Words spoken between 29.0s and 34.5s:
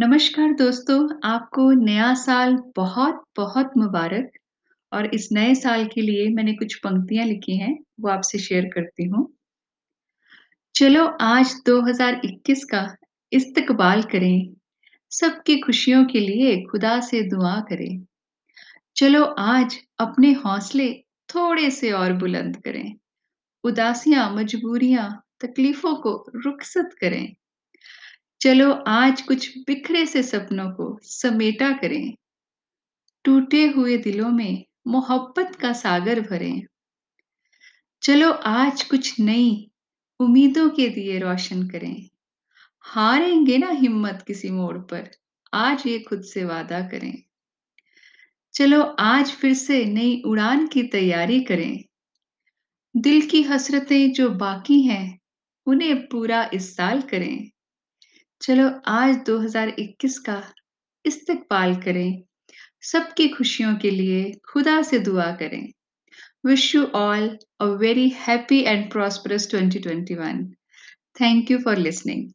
कुछ बिखरे से सपनों को समेटा करें। टूटे हुए दिलों